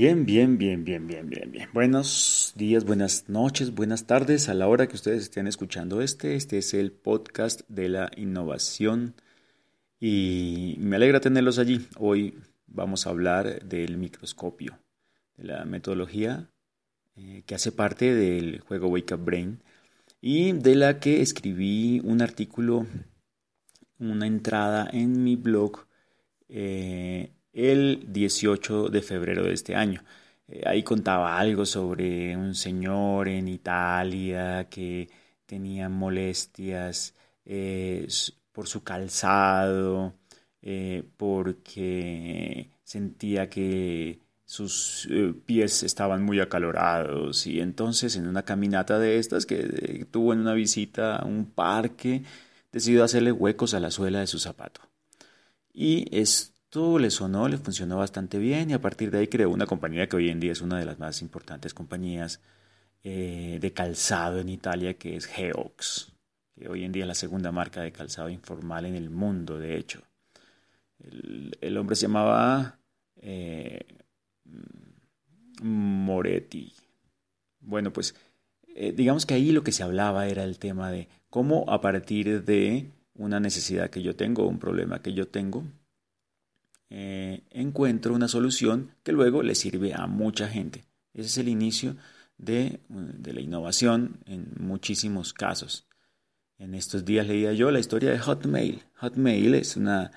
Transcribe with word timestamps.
Bien, 0.00 0.24
bien, 0.24 0.56
bien, 0.56 0.82
bien, 0.82 1.06
bien, 1.06 1.28
bien, 1.28 1.52
bien. 1.52 1.68
Buenos 1.74 2.54
días, 2.56 2.86
buenas 2.86 3.28
noches, 3.28 3.74
buenas 3.74 4.06
tardes 4.06 4.48
a 4.48 4.54
la 4.54 4.66
hora 4.66 4.88
que 4.88 4.94
ustedes 4.94 5.24
estén 5.24 5.46
escuchando 5.46 6.00
este. 6.00 6.36
Este 6.36 6.56
es 6.56 6.72
el 6.72 6.90
podcast 6.90 7.68
de 7.68 7.90
la 7.90 8.10
innovación 8.16 9.14
y 10.00 10.76
me 10.78 10.96
alegra 10.96 11.20
tenerlos 11.20 11.58
allí. 11.58 11.86
Hoy 11.98 12.38
vamos 12.66 13.06
a 13.06 13.10
hablar 13.10 13.62
del 13.62 13.98
microscopio, 13.98 14.78
de 15.36 15.44
la 15.44 15.66
metodología 15.66 16.50
eh, 17.16 17.42
que 17.44 17.54
hace 17.54 17.70
parte 17.70 18.14
del 18.14 18.60
juego 18.60 18.88
Wake 18.88 19.12
Up 19.12 19.22
Brain 19.22 19.62
y 20.22 20.52
de 20.52 20.76
la 20.76 20.98
que 20.98 21.20
escribí 21.20 22.00
un 22.04 22.22
artículo, 22.22 22.86
una 23.98 24.26
entrada 24.26 24.88
en 24.90 25.22
mi 25.22 25.36
blog. 25.36 25.84
Eh, 26.48 27.34
el 27.52 28.04
18 28.12 28.88
de 28.88 29.02
febrero 29.02 29.44
de 29.44 29.52
este 29.54 29.74
año. 29.74 30.02
Eh, 30.48 30.62
ahí 30.66 30.82
contaba 30.82 31.38
algo 31.38 31.66
sobre 31.66 32.36
un 32.36 32.54
señor 32.54 33.28
en 33.28 33.48
Italia 33.48 34.68
que 34.70 35.08
tenía 35.46 35.88
molestias 35.88 37.14
eh, 37.44 38.06
por 38.52 38.68
su 38.68 38.82
calzado, 38.82 40.14
eh, 40.62 41.04
porque 41.16 42.70
sentía 42.84 43.48
que 43.48 44.20
sus 44.44 45.08
pies 45.46 45.82
estaban 45.84 46.24
muy 46.24 46.40
acalorados 46.40 47.46
y 47.46 47.60
entonces 47.60 48.16
en 48.16 48.26
una 48.26 48.44
caminata 48.44 48.98
de 48.98 49.18
estas 49.18 49.46
que 49.46 50.06
tuvo 50.10 50.32
en 50.32 50.40
una 50.40 50.54
visita 50.54 51.16
a 51.16 51.24
un 51.24 51.46
parque 51.46 52.24
decidió 52.72 53.04
hacerle 53.04 53.32
huecos 53.32 53.74
a 53.74 53.80
la 53.80 53.90
suela 53.90 54.20
de 54.20 54.26
su 54.26 54.38
zapato. 54.38 54.80
Y 55.72 56.06
es 56.16 56.52
todo 56.70 57.00
le 57.00 57.10
sonó, 57.10 57.48
le 57.48 57.58
funcionó 57.58 57.98
bastante 57.98 58.38
bien 58.38 58.70
y 58.70 58.74
a 58.74 58.80
partir 58.80 59.10
de 59.10 59.18
ahí 59.18 59.28
creó 59.28 59.50
una 59.50 59.66
compañía 59.66 60.08
que 60.08 60.16
hoy 60.16 60.30
en 60.30 60.40
día 60.40 60.52
es 60.52 60.60
una 60.60 60.78
de 60.78 60.86
las 60.86 60.98
más 60.98 61.20
importantes 61.20 61.74
compañías 61.74 62.40
eh, 63.02 63.58
de 63.60 63.72
calzado 63.72 64.38
en 64.38 64.48
Italia, 64.48 64.94
que 64.94 65.16
es 65.16 65.26
Geox, 65.26 66.12
que 66.54 66.68
hoy 66.68 66.84
en 66.84 66.92
día 66.92 67.04
es 67.04 67.08
la 67.08 67.14
segunda 67.14 67.50
marca 67.50 67.82
de 67.82 67.92
calzado 67.92 68.28
informal 68.28 68.86
en 68.86 68.94
el 68.94 69.10
mundo, 69.10 69.58
de 69.58 69.76
hecho. 69.76 70.02
El, 71.00 71.76
hombre 71.76 71.96
se 71.96 72.02
llamaba 72.02 72.78
eh, 73.16 73.80
Moretti. 75.62 76.72
Bueno, 77.60 77.92
pues 77.92 78.14
eh, 78.76 78.92
digamos 78.92 79.26
que 79.26 79.34
ahí 79.34 79.50
lo 79.50 79.64
que 79.64 79.72
se 79.72 79.82
hablaba 79.82 80.28
era 80.28 80.44
el 80.44 80.58
tema 80.58 80.90
de 80.92 81.08
cómo 81.30 81.64
a 81.68 81.80
partir 81.80 82.44
de 82.44 82.90
una 83.14 83.40
necesidad 83.40 83.90
que 83.90 84.02
yo 84.02 84.14
tengo, 84.14 84.46
un 84.46 84.58
problema 84.58 85.02
que 85.02 85.14
yo 85.14 85.26
tengo, 85.26 85.64
eh, 86.90 87.42
encuentro 87.50 88.14
una 88.14 88.26
solución 88.26 88.90
que 89.04 89.12
luego 89.12 89.42
le 89.42 89.54
sirve 89.54 89.94
a 89.94 90.06
mucha 90.08 90.48
gente. 90.48 90.84
Ese 91.14 91.26
es 91.26 91.38
el 91.38 91.48
inicio 91.48 91.96
de, 92.36 92.80
la 92.88 93.40
innovación 93.40 94.18
en 94.26 94.48
muchísimos 94.58 95.32
casos. 95.32 95.86
En 96.58 96.74
estos 96.74 97.04
días 97.04 97.26
leía 97.26 97.52
yo 97.52 97.70
la 97.70 97.78
historia 97.78 98.10
de 98.10 98.18
Hotmail. 98.18 98.82
Hotmail 98.96 99.54
es 99.54 99.76
una, 99.76 100.10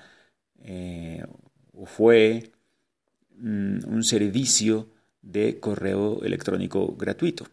eh, 0.58 1.24
fue 1.86 2.50
mm, 3.36 3.86
un 3.86 4.02
servicio 4.02 4.88
de 5.22 5.60
correo 5.60 6.22
electrónico 6.22 6.94
gratuito. 6.96 7.46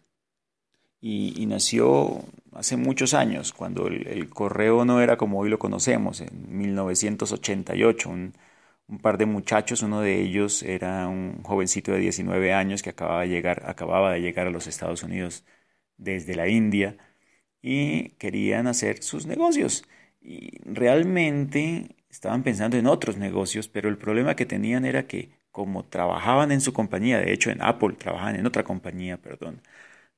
Y, 1.00 1.46
nació 1.46 2.24
hace 2.52 2.76
muchos 2.76 3.12
años, 3.12 3.52
cuando 3.52 3.88
el, 3.88 4.28
correo 4.30 4.84
no 4.84 5.00
era 5.00 5.16
como 5.16 5.40
hoy 5.40 5.50
lo 5.50 5.58
conocemos, 5.58 6.20
en 6.20 6.56
1988, 6.56 8.08
un, 8.08 8.34
un 8.92 8.98
par 9.00 9.18
de 9.18 9.26
muchachos, 9.26 9.82
uno 9.82 10.02
de 10.02 10.20
ellos 10.20 10.62
era 10.62 11.08
un 11.08 11.42
jovencito 11.42 11.92
de 11.92 12.00
19 12.00 12.52
años 12.52 12.82
que 12.82 12.90
acababa 12.90 13.22
de 13.22 13.28
llegar, 13.28 13.62
acababa 13.66 14.12
de 14.12 14.20
llegar 14.20 14.46
a 14.46 14.50
los 14.50 14.66
Estados 14.66 15.02
Unidos 15.02 15.44
desde 15.96 16.36
la 16.36 16.48
India 16.48 16.98
y 17.62 18.10
querían 18.18 18.66
hacer 18.66 19.02
sus 19.02 19.26
negocios. 19.26 19.84
Y 20.20 20.58
realmente 20.64 21.96
estaban 22.10 22.42
pensando 22.42 22.76
en 22.76 22.86
otros 22.86 23.16
negocios, 23.18 23.68
pero 23.68 23.88
el 23.88 23.98
problema 23.98 24.36
que 24.36 24.46
tenían 24.46 24.84
era 24.84 25.06
que 25.06 25.30
como 25.50 25.84
trabajaban 25.86 26.52
en 26.52 26.60
su 26.60 26.72
compañía, 26.74 27.18
de 27.18 27.32
hecho 27.32 27.50
en 27.50 27.62
Apple 27.62 27.94
trabajaban 27.98 28.36
en 28.36 28.46
otra 28.46 28.64
compañía, 28.64 29.18
perdón, 29.18 29.62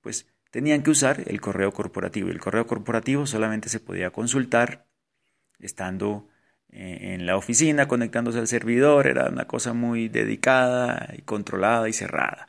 pues 0.01 0.29
tenían 0.51 0.83
que 0.83 0.91
usar 0.91 1.23
el 1.29 1.41
correo 1.41 1.73
corporativo. 1.73 2.31
El 2.31 2.41
correo 2.41 2.67
corporativo 2.67 3.27
solamente 3.27 3.69
se 3.69 3.81
podía 3.81 4.11
consultar 4.11 4.87
estando 5.61 6.29
en 6.75 7.27
la 7.27 7.37
oficina 7.37 7.89
conectándose 7.89 8.39
al 8.41 8.49
servidor, 8.49 9.07
era 9.07 9.29
una 9.29 9.47
cosa 9.47 9.73
muy 9.75 10.09
dedicada 10.09 11.15
y 11.17 11.23
controlada 11.23 11.89
y 11.89 11.93
cerrada. 11.93 12.49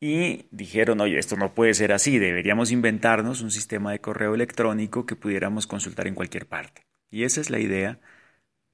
Y 0.00 0.46
dijeron, 0.50 1.00
oye, 1.00 1.18
esto 1.18 1.36
no 1.36 1.54
puede 1.54 1.74
ser 1.74 1.92
así, 1.92 2.18
deberíamos 2.18 2.72
inventarnos 2.72 3.40
un 3.40 3.52
sistema 3.52 3.92
de 3.92 4.00
correo 4.00 4.34
electrónico 4.34 5.06
que 5.06 5.14
pudiéramos 5.14 5.68
consultar 5.68 6.08
en 6.08 6.16
cualquier 6.16 6.48
parte. 6.48 6.86
Y 7.10 7.22
esa 7.24 7.40
es 7.40 7.50
la 7.50 7.60
idea 7.60 8.00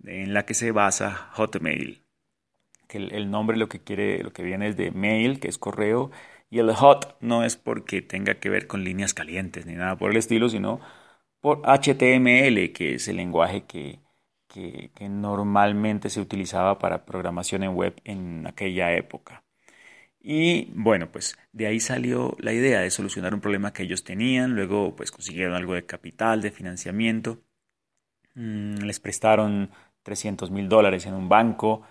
en 0.04 0.32
la 0.34 0.47
que 0.47 0.54
se 0.54 0.72
basa 0.72 1.31
Hotmail. 1.34 2.04
Que 2.88 2.98
el, 2.98 3.31
nombre 3.31 3.58
lo 3.58 3.69
que 3.69 3.81
quiere, 3.81 4.22
lo 4.22 4.32
que 4.32 4.42
viene 4.42 4.69
es 4.69 4.76
de 4.78 4.91
mail, 4.92 5.41
que 5.41 5.48
es 5.48 5.58
correo, 5.58 6.10
y 6.50 6.60
el 6.60 6.72
hot 6.75 7.19
no 7.20 7.44
es 7.44 7.56
porque 7.56 8.00
tenga 8.03 8.37
que 8.41 8.48
ver 8.48 8.66
con 8.66 8.84
líneas 8.84 9.12
calientes 9.14 9.66
ni 9.66 9.75
nada 9.75 9.98
por 9.98 10.10
el 10.10 10.16
estilo, 10.16 10.48
sino 10.48 10.81
por 11.41 11.62
HTML, 11.66 12.72
que 12.72 12.94
es 12.94 13.08
el 13.08 13.16
lenguaje 13.16 13.64
que, 13.66 14.00
que, 14.48 14.91
normalmente 15.09 16.10
se 16.10 16.20
utilizaba 16.20 16.78
para 16.78 17.04
programación 17.04 17.62
en 17.64 17.75
web 17.75 18.00
en 18.04 18.47
aquella 18.47 18.92
época. 18.94 19.44
Y 20.20 20.66
bueno, 20.75 21.10
pues 21.12 21.38
de 21.53 21.66
ahí 21.66 21.81
salió 21.81 22.36
la 22.41 22.53
idea 22.53 22.81
de 22.81 22.91
solucionar 22.91 23.34
un 23.34 23.41
problema 23.41 23.72
que 23.72 23.84
ellos 23.84 24.04
tenían, 24.04 24.54
luego 24.56 24.97
pues 24.97 25.10
consiguieron 25.12 25.54
algo 25.54 25.75
de 25.75 25.87
capital, 25.87 26.42
de 26.42 26.50
financiamiento, 26.50 27.42
mm, 28.34 28.78
les 28.84 29.00
prestaron 29.00 29.70
300 30.03 30.50
mil 30.50 30.69
dólares 30.69 31.06
en 31.06 31.14
un 31.14 31.28
banco 31.28 31.82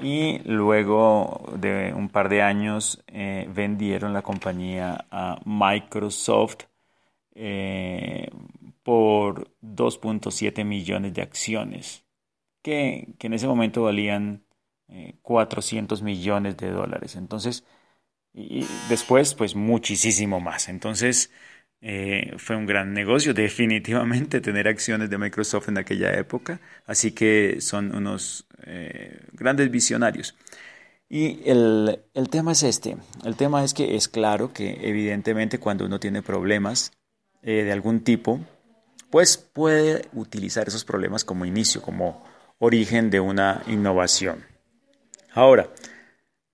y 0.00 0.40
luego 0.44 1.52
de 1.58 1.92
un 1.94 2.08
par 2.08 2.28
de 2.28 2.42
años 2.42 3.02
eh, 3.08 3.48
vendieron 3.54 4.12
la 4.12 4.22
compañía 4.22 5.06
a 5.10 5.40
Microsoft 5.44 6.64
eh, 7.34 8.28
por 8.82 9.51
2.7 9.82 10.64
millones 10.64 11.14
de 11.14 11.22
acciones, 11.22 12.04
que, 12.62 13.14
en 13.18 13.32
ese 13.34 13.46
momento 13.46 13.82
valían 13.82 14.44
400 15.22 16.00
eh, 16.00 16.04
millones 16.04 16.56
de 16.56 16.70
dólares. 16.70 17.16
Entonces, 17.16 17.64
y 18.34 18.66
después, 18.88 19.34
pues 19.34 19.54
muchísimo 19.54 20.40
más. 20.40 20.68
Entonces, 20.68 21.30
eh, 21.80 22.34
fue 22.38 22.56
un 22.56 22.66
gran 22.66 22.94
negocio, 22.94 23.34
definitivamente, 23.34 24.40
tener 24.40 24.68
acciones 24.68 25.10
de 25.10 25.18
Microsoft 25.18 25.68
en 25.68 25.78
aquella 25.78 26.12
época. 26.14 26.60
Así 26.86 27.12
que 27.12 27.60
son 27.60 27.94
unos 27.94 28.46
eh, 28.64 29.20
grandes 29.32 29.70
visionarios. 29.70 30.34
Y 31.08 31.42
el, 31.44 32.00
el, 32.14 32.30
tema 32.30 32.52
es 32.52 32.62
este. 32.62 32.96
El 33.24 33.36
tema 33.36 33.62
es 33.64 33.74
que 33.74 33.96
es 33.96 34.08
claro 34.08 34.54
que 34.54 34.78
evidentemente 34.82 35.58
cuando 35.58 35.84
uno 35.84 36.00
tiene 36.00 36.22
problemas 36.22 36.92
de 37.42 37.72
algún 37.72 38.04
tipo, 38.04 38.40
pues 39.12 39.36
puede 39.36 40.08
utilizar 40.14 40.66
esos 40.66 40.86
problemas 40.86 41.22
como 41.22 41.44
inicio, 41.44 41.82
como 41.82 42.24
origen 42.58 43.10
de 43.10 43.20
una 43.20 43.62
innovación. 43.66 44.42
Ahora, 45.34 45.68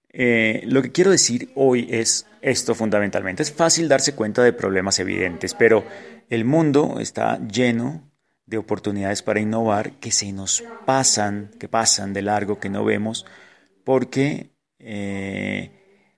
eh, 0.09 0.63
lo 0.65 0.83
que 0.83 0.91
quiero 0.91 1.13
decir 1.13 1.53
hoy 1.55 1.87
es 1.89 2.27
esto 2.41 2.75
fundamentalmente. 2.75 3.45
Es 3.45 3.53
fácil 3.53 3.89
darse 3.89 4.17
cuenta 4.17 4.43
de 4.43 4.53
problemas 4.53 4.99
evidentes, 4.99 5.55
pero 5.55 5.85
el 6.29 6.45
mundo 6.45 6.99
está 6.99 7.39
lleno 7.47 8.11
de 8.45 8.59
oportunidades 8.59 9.23
para 9.23 9.39
innovar 9.39 9.93
que 10.01 10.11
se 10.11 10.33
nos 10.33 10.65
pasan, 10.85 11.53
que 11.61 11.69
pasan 11.69 12.13
de 12.13 12.23
largo, 12.23 12.59
que 12.59 12.71
no 12.71 12.85
vemos, 12.85 13.25
porque 13.85 14.51
eh, 14.81 15.71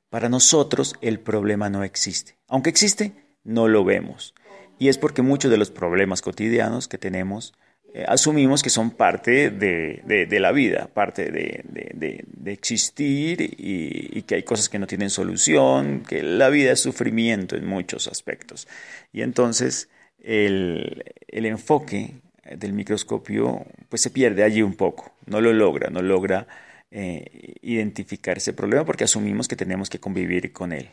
para 0.09 0.31
nosotros 0.31 0.97
el 1.03 1.21
problema 1.21 1.69
no 1.69 1.85
existe. 1.85 2.39
Aunque 2.49 2.71
existe, 2.71 3.13
no 3.45 3.69
lo 3.69 3.85
vemos. 3.85 4.35
Y 4.81 4.89
es 4.89 4.97
porque 4.97 5.21
muchos 5.21 5.51
de 5.51 5.59
los 5.59 5.71
problemas 5.71 6.23
cotidianos 6.23 6.89
que 6.89 6.97
tenemos 6.97 7.53
eh, 7.93 8.07
asumimos 8.09 8.63
que 8.63 8.71
son 8.71 8.93
parte 8.93 9.51
de, 9.51 10.41
la 10.41 10.53
vida, 10.53 10.89
parte 10.95 11.31
de, 11.31 12.25
existir 12.47 13.43
y, 13.59 14.23
que 14.23 14.37
hay 14.37 14.43
cosas 14.43 14.71
que 14.71 14.79
no 14.79 14.87
tienen 14.87 15.11
solución, 15.11 16.03
que 16.09 16.23
la 16.23 16.49
vida 16.49 16.73
es 16.73 16.81
sufrimiento 16.81 17.57
en 17.57 17.67
muchos 17.67 18.09
aspectos. 18.09 18.69
Y 19.13 19.21
entonces 19.21 19.91
el, 20.19 21.05
enfoque 21.29 22.15
del 22.57 22.73
microscopio 22.73 23.67
pues 23.91 24.01
se 24.01 24.09
pierde 24.09 24.45
allí 24.45 24.63
un 24.63 24.77
poco, 24.77 25.13
no 25.27 25.43
lo 25.43 25.53
logra, 25.53 25.91
no 25.91 26.01
logra 26.01 26.47
eh, 26.91 27.57
identificar 27.61 28.39
ese 28.39 28.55
problema 28.55 28.87
porque 28.87 29.05
asumimos 29.05 29.47
que 29.47 29.57
tenemos 29.57 29.91
que 29.91 30.01
convivir 30.01 30.55
con 30.55 30.73
él. 30.73 30.89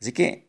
Así 0.00 0.12
que 0.12 0.45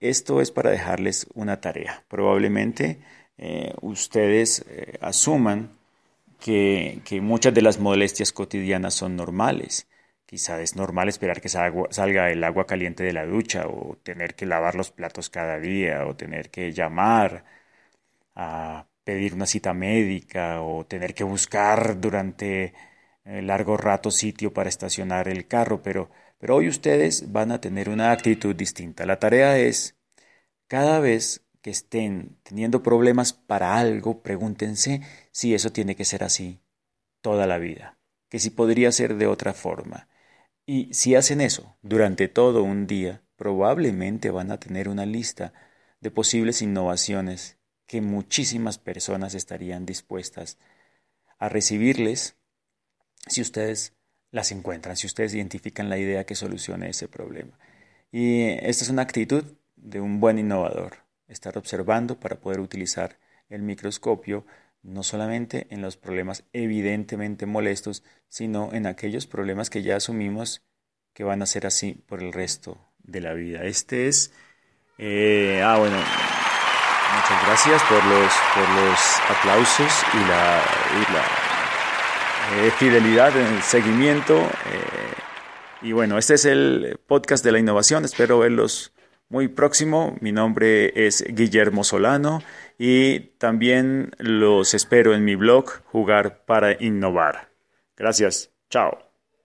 esto 0.00 0.40
es 0.40 0.50
para 0.50 0.70
dejarles 0.70 1.26
una 1.34 1.60
tarea. 1.60 2.04
Probablemente 2.08 3.00
eh, 3.38 3.74
ustedes 3.82 4.64
eh, 4.68 4.98
asuman 5.00 5.70
que, 6.40 7.02
muchas 7.22 7.54
de 7.54 7.62
las 7.62 7.78
molestias 7.78 8.32
cotidianas 8.32 8.94
son 8.94 9.16
normales, 9.16 9.86
Quizá 10.26 10.60
es 10.62 10.76
normal 10.76 11.08
esperar 11.08 11.40
que 11.40 11.48
salga 11.48 12.30
el 12.30 12.44
agua 12.44 12.64
caliente 12.64 13.02
de 13.02 13.12
la 13.12 13.26
ducha 13.26 13.66
o 13.66 13.96
tener 14.04 14.36
que 14.36 14.46
lavar 14.46 14.76
los 14.76 14.92
platos 14.92 15.28
cada 15.28 15.58
día 15.58 16.06
o 16.06 16.14
tener 16.14 16.50
que 16.50 16.72
llamar 16.72 17.44
a 18.34 18.86
pedir 19.04 19.34
una 19.34 19.46
cita 19.46 19.74
médica 19.74 20.62
o 20.62 20.86
tener 20.86 21.14
que 21.14 21.24
buscar 21.24 22.00
durante 22.00 22.74
eh, 23.24 23.42
largo 23.42 23.76
rato 23.76 24.10
sitio 24.10 24.52
para 24.52 24.68
estacionar 24.68 25.28
el 25.28 25.46
carro, 25.48 25.82
pero, 25.82 26.10
pero 26.40 26.56
hoy 26.56 26.68
ustedes 26.68 27.30
van 27.32 27.52
a 27.52 27.60
tener 27.60 27.90
una 27.90 28.12
actitud 28.12 28.56
distinta. 28.56 29.04
La 29.04 29.18
tarea 29.18 29.58
es, 29.58 29.94
cada 30.68 30.98
vez 30.98 31.44
que 31.60 31.70
estén 31.70 32.38
teniendo 32.42 32.82
problemas 32.82 33.34
para 33.34 33.76
algo, 33.76 34.22
pregúntense 34.22 35.02
si 35.30 35.54
eso 35.54 35.70
tiene 35.70 35.94
que 35.94 36.06
ser 36.06 36.24
así 36.24 36.58
toda 37.20 37.46
la 37.46 37.58
vida, 37.58 37.98
que 38.30 38.38
si 38.38 38.48
podría 38.48 38.90
ser 38.90 39.16
de 39.16 39.26
otra 39.26 39.52
forma. 39.52 40.08
Y 40.64 40.92
si 40.94 41.14
hacen 41.14 41.42
eso 41.42 41.76
durante 41.82 42.26
todo 42.26 42.62
un 42.62 42.86
día, 42.86 43.22
probablemente 43.36 44.30
van 44.30 44.50
a 44.50 44.58
tener 44.58 44.88
una 44.88 45.04
lista 45.04 45.52
de 46.00 46.10
posibles 46.10 46.62
innovaciones 46.62 47.58
que 47.86 48.00
muchísimas 48.00 48.78
personas 48.78 49.34
estarían 49.34 49.84
dispuestas 49.84 50.58
a 51.38 51.50
recibirles 51.50 52.38
si 53.26 53.42
ustedes 53.42 53.94
las 54.30 54.52
encuentran, 54.52 54.96
si 54.96 55.06
ustedes 55.06 55.34
identifican 55.34 55.88
la 55.88 55.98
idea 55.98 56.24
que 56.24 56.34
solucione 56.34 56.90
ese 56.90 57.08
problema. 57.08 57.58
Y 58.12 58.48
esta 58.48 58.84
es 58.84 58.90
una 58.90 59.02
actitud 59.02 59.44
de 59.76 60.00
un 60.00 60.20
buen 60.20 60.38
innovador, 60.38 60.98
estar 61.28 61.56
observando 61.58 62.18
para 62.18 62.40
poder 62.40 62.60
utilizar 62.60 63.18
el 63.48 63.62
microscopio 63.62 64.44
no 64.82 65.02
solamente 65.02 65.66
en 65.70 65.82
los 65.82 65.96
problemas 65.96 66.44
evidentemente 66.52 67.46
molestos, 67.46 68.02
sino 68.28 68.72
en 68.72 68.86
aquellos 68.86 69.26
problemas 69.26 69.68
que 69.70 69.82
ya 69.82 69.96
asumimos 69.96 70.62
que 71.12 71.24
van 71.24 71.42
a 71.42 71.46
ser 71.46 71.66
así 71.66 71.94
por 72.06 72.22
el 72.22 72.32
resto 72.32 72.78
de 72.98 73.20
la 73.20 73.34
vida. 73.34 73.64
Este 73.64 74.08
es... 74.08 74.32
Eh, 74.98 75.62
ah, 75.64 75.78
bueno, 75.78 75.96
muchas 75.96 77.46
gracias 77.46 77.82
por 77.84 78.04
los, 78.04 78.32
por 78.54 78.68
los 78.68 78.98
aplausos 79.30 79.92
y 80.14 80.18
la, 80.28 81.49
eh, 82.56 82.70
fidelidad 82.78 83.36
en 83.36 83.46
el 83.54 83.62
seguimiento. 83.62 84.38
Eh, 84.38 85.10
y 85.82 85.92
bueno, 85.92 86.18
este 86.18 86.34
es 86.34 86.44
el 86.44 86.98
podcast 87.06 87.44
de 87.44 87.52
la 87.52 87.58
innovación. 87.58 88.04
Espero 88.04 88.38
verlos 88.38 88.92
muy 89.28 89.48
próximo. 89.48 90.16
Mi 90.20 90.32
nombre 90.32 90.92
es 91.06 91.24
Guillermo 91.26 91.84
Solano 91.84 92.42
y 92.78 93.20
también 93.38 94.12
los 94.18 94.74
espero 94.74 95.14
en 95.14 95.24
mi 95.24 95.36
blog 95.36 95.82
Jugar 95.84 96.44
para 96.44 96.72
Innovar. 96.82 97.50
Gracias. 97.96 98.50
Chao. 98.68 99.09